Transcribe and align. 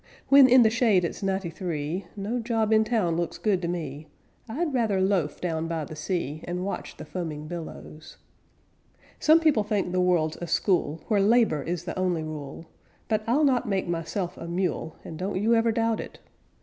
When 0.29 0.47
in 0.47 0.63
the 0.63 0.71
shade 0.71 1.05
it's 1.05 1.21
ninety 1.21 1.51
three, 1.51 2.07
No 2.15 2.39
job 2.39 2.73
in 2.73 2.83
town 2.83 3.15
looks 3.17 3.37
good 3.37 3.61
to 3.61 3.67
me, 3.67 4.07
I'd 4.49 4.73
rather 4.73 4.99
loaf 4.99 5.39
down 5.39 5.67
by 5.67 5.85
the 5.85 5.95
sea, 5.95 6.41
And 6.45 6.65
watch 6.65 6.97
the 6.97 7.05
foaming 7.05 7.45
billows. 7.45 8.17
Some 9.19 9.39
people 9.39 9.63
think 9.63 9.91
the 9.91 10.01
world's 10.01 10.37
a 10.41 10.47
school, 10.47 11.03
Where 11.07 11.21
labor 11.21 11.61
is 11.61 11.83
the 11.83 11.99
only 11.99 12.23
rule; 12.23 12.65
But 13.09 13.23
I'll 13.27 13.43
not 13.45 13.69
make 13.69 13.87
myself 13.87 14.37
a 14.39 14.47
mule, 14.47 14.95
And 15.05 15.19
don't 15.19 15.39
you 15.39 15.53
ever 15.53 15.71
doubt 15.71 15.99
it. 15.99 16.17